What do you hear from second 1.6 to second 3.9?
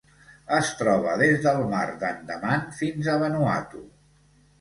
Mar d'Andaman fins a Vanuatu.